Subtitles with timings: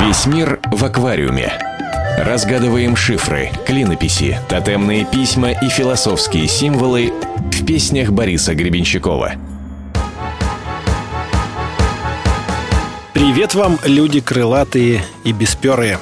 [0.00, 1.52] Весь мир в аквариуме.
[2.16, 7.12] Разгадываем шифры, клинописи, тотемные письма и философские символы
[7.52, 9.32] в песнях Бориса Гребенщикова.
[13.12, 15.98] Привет вам, люди крылатые и бесперые.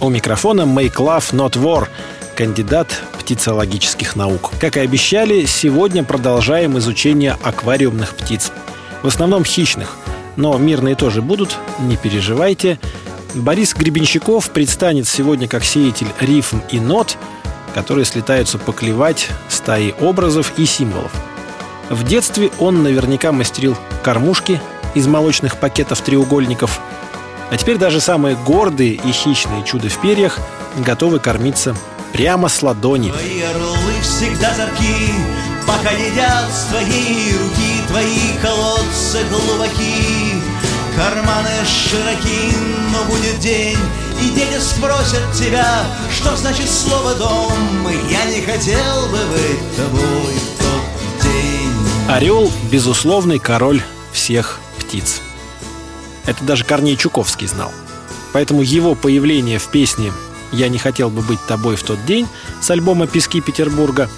[0.00, 1.88] У микрофона Make Love Not War,
[2.36, 4.52] кандидат птицологических наук.
[4.60, 8.52] Как и обещали, сегодня продолжаем изучение аквариумных птиц.
[9.02, 9.96] В основном хищных,
[10.36, 12.78] но мирные тоже будут, не переживайте–
[13.34, 17.16] Борис Гребенщиков предстанет сегодня как сеятель рифм и нот,
[17.74, 21.12] которые слетаются поклевать стаи образов и символов.
[21.88, 24.60] В детстве он наверняка мастерил кормушки
[24.94, 26.80] из молочных пакетов треугольников,
[27.50, 30.38] а теперь даже самые гордые и хищные чудо в перьях
[30.78, 31.76] готовы кормиться
[32.12, 33.10] прямо с ладони.
[33.10, 35.14] Твои орлы всегда зорки,
[35.66, 40.49] пока едят твои руки, твои колодцы глубоки.
[41.40, 42.54] Карманы широки,
[42.92, 43.78] но будет день
[44.20, 51.22] И дети спросят тебя, что значит слово «дом» Я не хотел бы быть тобой тот
[51.22, 51.72] день
[52.10, 55.22] Орел– безусловный король всех птиц.
[56.26, 57.72] Это даже Корней Чуковский знал.
[58.34, 60.12] Поэтому его появление в песне
[60.52, 62.28] «Я не хотел бы быть тобой в тот день»
[62.60, 64.10] с альбома «Пески Петербурга»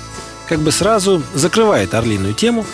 [0.49, 2.67] как бы сразу закрывает орлиную тему.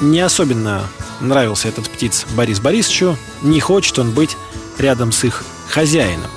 [0.00, 0.84] Не особенно
[1.20, 4.36] нравился этот птиц Борис Борисовичу, не хочет он быть
[4.78, 6.30] рядом с их хозяином.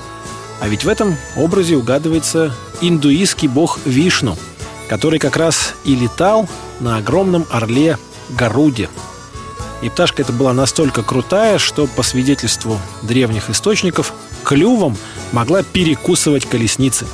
[0.59, 4.37] А ведь в этом образе угадывается индуистский бог Вишну,
[4.87, 7.97] который как раз и летал на огромном орле
[8.29, 8.89] Гаруде.
[9.81, 14.97] И пташка эта была настолько крутая, что, по свидетельству древних источников, клювом
[15.31, 17.05] могла перекусывать колесницы.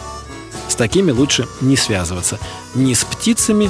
[0.69, 2.39] С такими лучше не связываться
[2.73, 3.69] ни с птицами,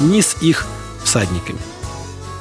[0.00, 0.66] ни с их
[1.04, 1.58] всадниками.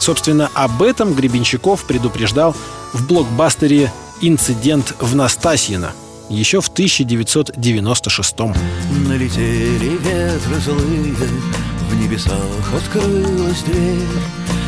[0.03, 2.53] Собственно, об этом Гребенщиков предупреждал
[2.91, 5.93] в блокбастере «Инцидент в Настасьино»
[6.27, 8.57] еще в 1996 -м.
[9.07, 11.15] Налетели ветры злые,
[11.89, 12.35] в небесах
[12.75, 14.01] открылась дверь,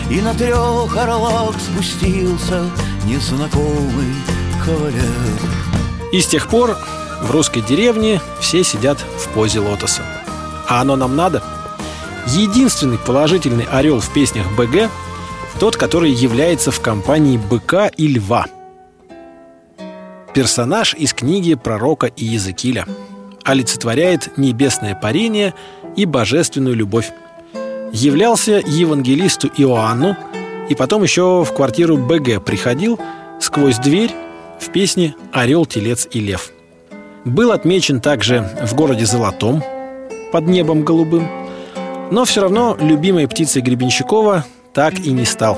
[0.09, 2.63] И на трех орлах спустился
[3.03, 4.15] незнакомый
[4.63, 5.03] кавалер.
[6.13, 6.77] И с тех пор
[7.21, 10.01] в русской деревне все сидят в позе лотоса.
[10.69, 11.43] А оно нам надо?
[12.27, 14.89] Единственный положительный орел в песнях БГ
[15.59, 18.45] тот, который является в компании быка и льва.
[20.33, 22.85] Персонаж из книги пророка Иезекииля
[23.43, 25.53] олицетворяет небесное парение
[25.95, 27.11] и божественную любовь.
[27.93, 30.17] Являлся евангелисту Иоанну
[30.67, 32.99] и потом еще в квартиру БГ приходил
[33.39, 34.11] сквозь дверь
[34.59, 36.51] в песне «Орел, телец и лев».
[37.23, 39.63] Был отмечен также в городе Золотом
[40.31, 41.29] под небом голубым,
[42.11, 45.57] но все равно любимой птицей Гребенщикова так и не стал.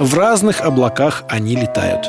[0.00, 2.06] В разных облаках они летают.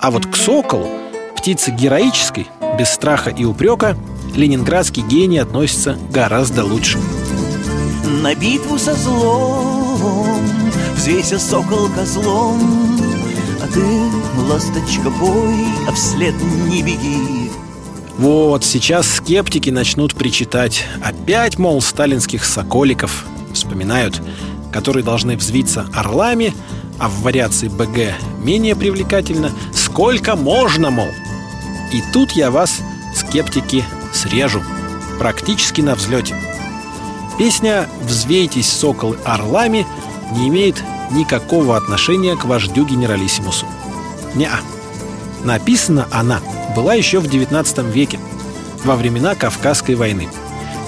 [0.00, 0.88] А вот к соколу,
[1.36, 3.96] птице героической, без страха и упрека,
[4.34, 6.98] ленинградский гений относится гораздо лучше.
[8.22, 10.40] На битву со злом
[10.96, 12.98] Взвейся сокол козлом
[13.62, 13.84] А ты,
[14.42, 15.54] ласточка, бой,
[15.86, 16.34] а вслед
[16.68, 17.50] не беги
[18.16, 24.22] Вот, сейчас скептики начнут причитать Опять, мол, сталинских соколиков Вспоминают
[24.72, 26.54] которые должны взвиться орлами,
[26.98, 31.08] а в вариации БГ менее привлекательно «Сколько можно, мол?»
[31.92, 32.80] И тут я вас,
[33.14, 34.62] скептики, срежу.
[35.18, 36.36] Практически на взлете.
[37.38, 39.86] Песня «Взвейтесь, соколы, орлами»
[40.32, 43.66] не имеет никакого отношения к вождю генералиссимусу.
[44.34, 44.60] Неа.
[45.44, 46.40] Написана она
[46.76, 48.18] была еще в 19 веке,
[48.84, 50.28] во времена Кавказской войны.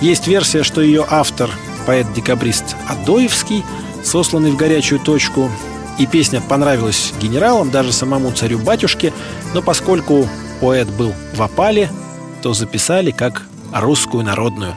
[0.01, 1.51] Есть версия, что ее автор
[1.87, 3.65] поэт-декабрист Адоевский,
[4.05, 5.51] сосланный в горячую точку.
[5.99, 9.13] И песня понравилась генералам, даже самому царю-батюшке,
[9.55, 10.29] но поскольку
[10.61, 11.91] поэт был в опале,
[12.43, 14.75] то записали как русскую народную.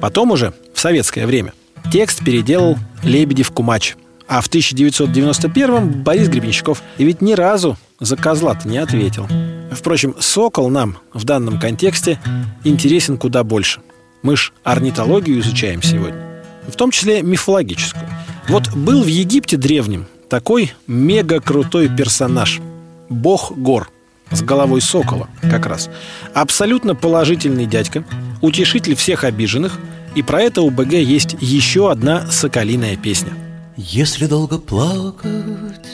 [0.00, 1.52] Потом уже, в советское время,
[1.92, 3.96] текст переделал Лебедев Кумач.
[4.26, 9.26] А в 1991-м Борис Гребенщиков и ведь ни разу за козла-то не ответил.
[9.72, 12.18] Впрочем, сокол нам в данном контексте
[12.64, 13.80] интересен куда больше.
[14.22, 16.42] Мы ж орнитологию изучаем сегодня.
[16.66, 18.08] В том числе мифологическую.
[18.48, 22.60] Вот был в Египте древнем такой мега крутой персонаж.
[23.08, 23.90] Бог гор
[24.30, 25.90] с головой сокола как раз.
[26.34, 28.04] Абсолютно положительный дядька,
[28.40, 29.78] утешитель всех обиженных–
[30.14, 33.32] и про это у БГ есть еще одна соколиная песня.
[33.76, 35.88] Если долго плакать,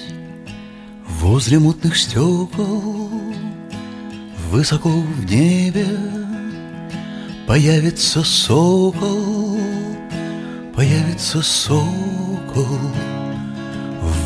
[1.20, 3.10] Возле мутных стекол
[4.50, 5.86] Высоко в небе
[7.46, 9.58] Появится сокол
[10.74, 11.86] Появится сокол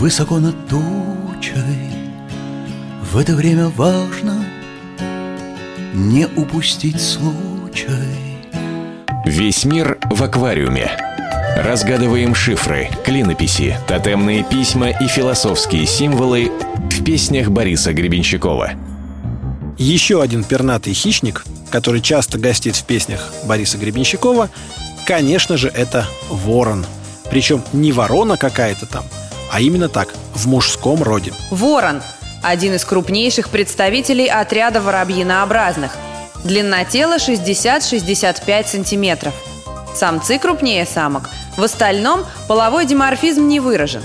[0.00, 1.99] Высоко над тучей
[3.10, 4.46] В это время важно
[5.92, 7.88] Не упустить случай
[9.26, 10.92] Весь мир в аквариуме.
[11.56, 16.52] Разгадываем шифры, клинописи, тотемные письма и философские символы
[16.88, 18.70] в песнях Бориса Гребенщикова.
[19.76, 24.50] Еще один пернатый хищник, который часто гостит в песнях Бориса Гребенщикова,
[25.04, 26.86] конечно же, это ворон.
[27.28, 29.04] Причем не ворона какая-то там,
[29.52, 31.32] а именно так, в мужском роде.
[31.50, 32.02] Ворон–
[32.42, 35.92] один из крупнейших представителей отряда воробьинообразных.
[36.44, 39.34] Длина тела 60-65 сантиметров.
[39.94, 41.28] Самцы крупнее самок.
[41.56, 44.02] В остальном половой диморфизм не выражен.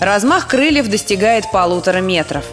[0.00, 2.44] Размах крыльев достигает полутора метров.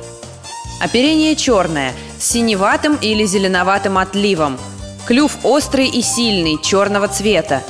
[0.80, 4.58] Оперение черное, с синеватым или зеленоватым отливом.
[5.06, 7.62] Клюв острый и сильный, черного цвета.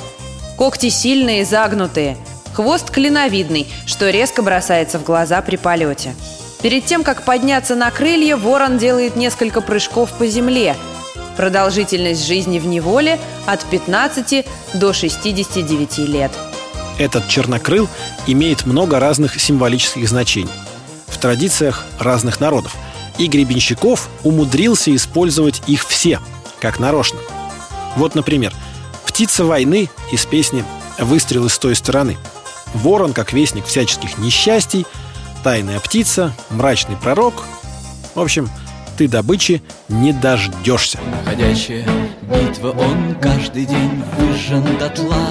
[0.57, 2.17] Когти сильные, загнутые.
[2.53, 6.13] Хвост клиновидный, что резко бросается в глаза при полете.
[6.61, 10.75] Перед тем, как подняться на крылья, ворон делает несколько прыжков по земле.
[11.35, 16.31] Продолжительность жизни в неволе от 15 до 69 лет.
[16.99, 17.87] Этот чернокрыл
[18.27, 20.51] имеет много разных символических значений
[21.07, 22.75] в традициях разных народов.
[23.17, 26.19] И Гребенщиков умудрился использовать их все,
[26.59, 27.19] как нарочно.
[27.95, 28.53] Вот, например,
[29.05, 30.63] «Птица войны» из песни
[30.97, 32.17] «Выстрелы с той стороны».
[32.73, 34.85] Ворон, как вестник всяческих несчастий,
[35.43, 37.45] тайная птица, мрачный пророк.
[38.15, 38.49] В общем,
[38.97, 40.99] ты добычи не дождешься.
[41.25, 41.85] Ходячая
[42.21, 45.27] битва, он каждый день выжжен дотла.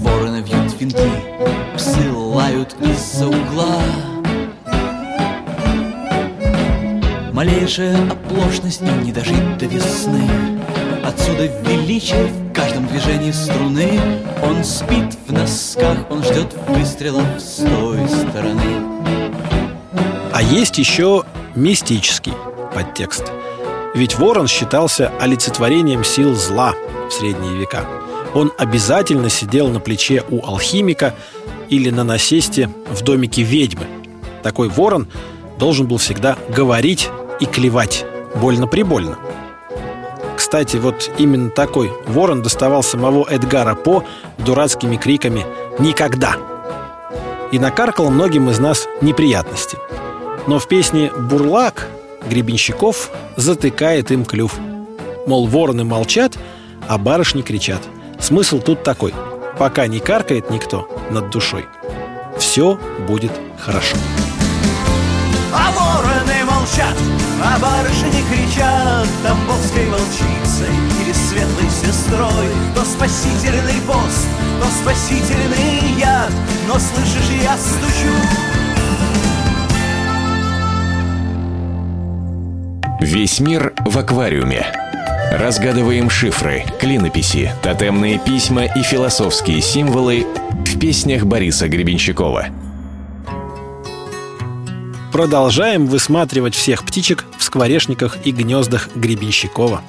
[0.00, 1.10] Вороны вьют винки,
[1.76, 3.80] псы лают из-за угла.
[7.32, 10.28] Малейшая оплошность не дожить до весны.
[11.06, 14.00] Отсюда величие в каждом движении струны.
[14.42, 18.82] Он спит в носках, он ждет выстрелов с той стороны.
[20.32, 21.22] А есть еще
[21.54, 22.32] мистический
[22.74, 23.30] подтекст.
[23.94, 26.74] Ведь ворон считался олицетворением сил зла
[27.08, 27.86] в средние века.
[28.34, 31.14] Он обязательно сидел на плече у алхимика
[31.68, 33.86] или на насесте в домике ведьмы.
[34.42, 35.06] Такой ворон
[35.56, 38.04] должен был всегда говорить и клевать,
[38.34, 39.16] больно-прибольно.
[40.36, 44.04] Кстати, вот именно такой ворон доставал самого Эдгара По
[44.38, 45.46] дурацкими криками
[45.78, 46.36] «Никогда!»
[47.52, 49.78] и накаркал многим из нас неприятности.
[50.46, 51.88] Но в песне «Бурлак»
[52.28, 54.54] Гребенщиков затыкает им клюв.
[55.26, 56.36] Мол, вороны молчат,
[56.88, 57.80] а барышни кричат.
[58.20, 59.14] Смысл тут такой.
[59.58, 61.66] Пока не каркает никто над душой,
[62.38, 63.96] все будет хорошо.
[65.52, 66.94] А вороны молчат,
[67.42, 74.28] а барышни кричат Тамбовской волчицей или светлой сестрой То спасительный пост,
[74.60, 76.32] то спасительный яд
[76.66, 78.14] Но слышишь, я стучу
[83.00, 84.66] Весь мир в аквариуме.
[85.30, 90.26] Разгадываем шифры, клинописи, тотемные письма и философские символы
[90.64, 92.46] в песнях Бориса Гребенщикова.
[95.12, 99.82] Продолжаем высматривать всех птичек в скворечниках и гнездах Гребенщикова.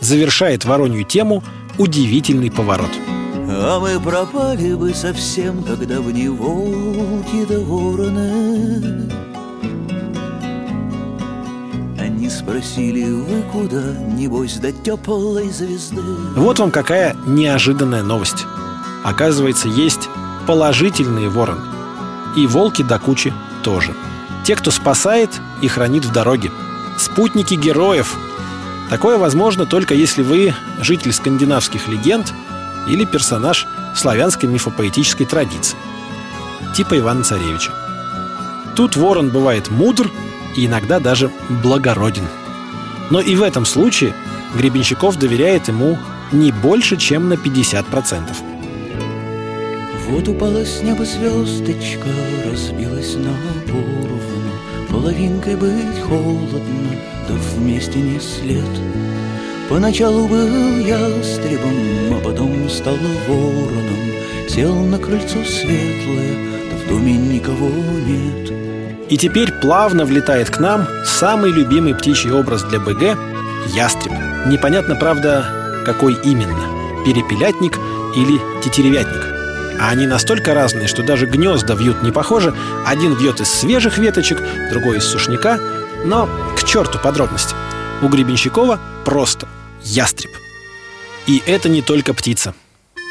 [0.00, 1.42] Завершает воронью тему
[1.78, 2.90] удивительный поворот.
[3.48, 9.10] А мы пропали бы совсем, когда в него волки да вороны
[11.98, 13.82] Они спросили, вы куда,
[14.16, 16.00] небось, до теплой звезды
[16.36, 18.46] Вот вам какая неожиданная новость.
[19.04, 20.08] Оказывается, есть
[20.46, 21.62] положительные вороны.
[22.36, 23.94] И волки до кучи тоже.
[24.44, 25.30] Те, кто спасает
[25.62, 26.52] и хранит в дороге.
[26.98, 28.16] Спутники героев.
[28.90, 32.32] Такое возможно только если вы житель скандинавских легенд
[32.86, 35.78] или персонаж славянской мифопоэтической традиции.
[36.74, 37.72] Типа Ивана Царевича.
[38.76, 40.10] Тут ворон бывает мудр
[40.56, 42.26] и иногда даже благороден.
[43.10, 44.14] Но и в этом случае
[44.54, 45.98] Гребенщиков доверяет ему
[46.32, 48.53] не больше, чем на 50%.
[50.08, 52.08] Вот упала с неба звездочка,
[52.44, 53.34] разбилась на
[53.66, 54.52] поровну
[54.90, 56.90] Половинкой быть холодно,
[57.26, 58.64] да вместе не след
[59.68, 61.74] Поначалу был ястребом,
[62.12, 62.96] а потом стал
[63.26, 66.36] вороном Сел на крыльцо светлое,
[66.70, 67.70] да в доме никого
[68.06, 68.52] нет
[69.08, 73.18] И теперь плавно влетает к нам самый любимый птичий образ для БГ–
[73.74, 74.12] ястреб.
[74.46, 76.66] Непонятно, правда, какой именно–
[77.06, 77.78] перепелятник
[78.14, 79.43] или тетеревятник.
[79.80, 82.54] А они настолько разные, что даже гнезда вьют не похоже.
[82.86, 85.58] Один вьет из свежих веточек, другой из сушняка.
[86.04, 87.54] Но к черту подробности.
[88.02, 89.48] У Гребенщикова просто
[89.82, 90.30] ястреб.
[91.26, 92.54] И это не только птица,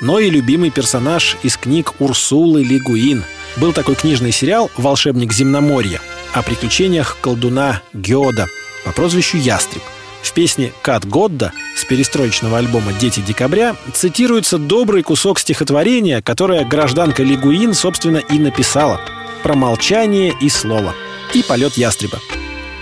[0.01, 3.23] но и любимый персонаж из книг Урсулы Лигуин.
[3.57, 6.01] Был такой книжный сериал «Волшебник земноморья»
[6.33, 8.47] о приключениях колдуна Геода
[8.83, 9.83] по прозвищу Ястреб.
[10.23, 17.23] В песне «Кат Годда» с перестроечного альбома «Дети декабря» цитируется добрый кусок стихотворения, которое гражданка
[17.23, 19.01] Лигуин, собственно, и написала
[19.43, 20.95] про молчание и слово
[21.33, 22.19] и полет ястреба.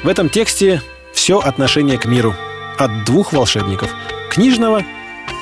[0.04, 0.82] В этом тексте
[1.14, 2.36] все отношение к миру
[2.78, 3.92] от двух волшебников–
[4.32, 4.84] книжного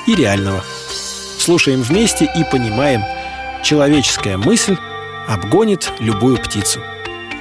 [0.06, 0.64] и реального.
[1.38, 3.02] Слушаем вместе и понимаем,
[3.62, 4.76] человеческая мысль
[5.28, 6.80] обгонит любую птицу,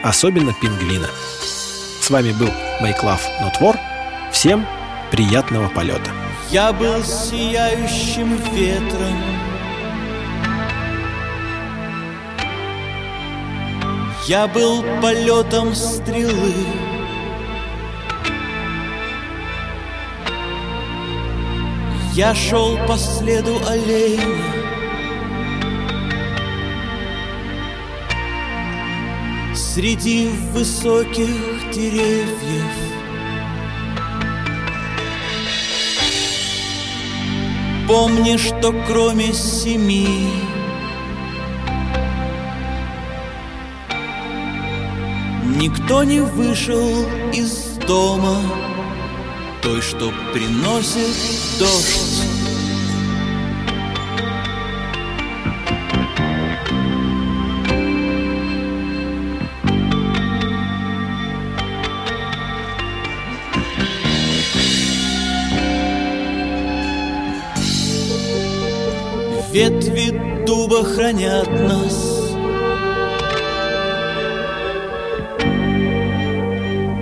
[0.04, 1.10] особенно пингвина.
[2.01, 2.50] С вами был
[2.82, 3.80] Make Love.
[4.39, 4.65] Всем
[5.12, 6.12] приятного полета.
[6.50, 9.22] Я был сияющим ветром.
[14.29, 16.53] Я был полетом стрелы.
[22.13, 24.24] Я шел по следу оленя.
[29.53, 31.27] Среди высоких
[31.74, 32.99] деревьев
[37.89, 40.29] Помни, что кроме семи
[45.55, 46.88] Никто не вышел
[47.34, 48.43] из дома
[49.63, 51.15] Той, что приносит
[51.58, 52.18] дождь
[69.89, 70.12] Ветви
[70.46, 72.22] дуба хранят нас.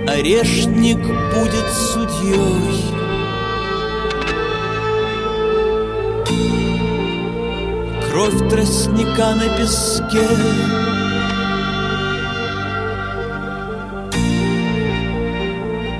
[0.06, 2.84] Орешник будет судьей.
[8.10, 10.28] Кровь тростника на песке.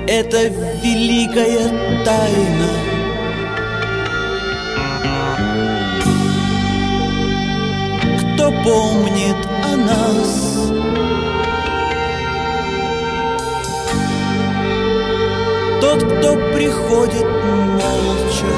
[0.06, 0.48] Это
[0.82, 2.87] великая тайна
[8.64, 10.48] помнит о нас.
[15.80, 18.52] Тот, кто приходит молча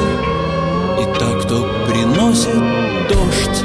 [1.01, 3.65] И так, кто приносит дождь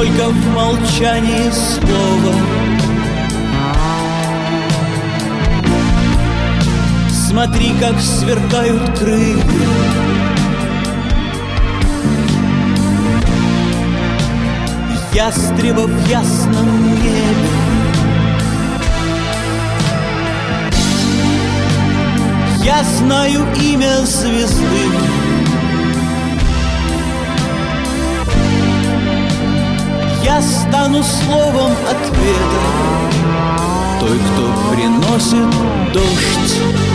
[0.00, 2.34] Только в молчании слова
[7.10, 9.44] Смотри, как сверкают крылья.
[15.12, 17.50] Ястреба в ясном небе.
[22.64, 25.19] Я знаю имя звезды
[30.80, 32.60] стану словом ответа.
[34.00, 35.50] Той, кто приносит
[35.92, 36.89] дождь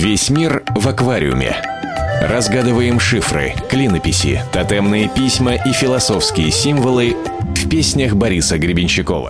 [0.00, 1.56] Весь мир в аквариуме.
[2.22, 9.26] Разгадываем шифры, клинописи, тотемные письма и философские символы в песнях Бориса Гребенщикова.